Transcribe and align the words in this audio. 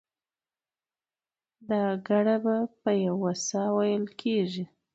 دا 1.69 1.83
ګړه 2.07 2.35
په 2.81 2.91
یوه 3.05 3.31
ساه 3.47 3.71
وېل 3.75 4.05
کېږي. 4.21 4.65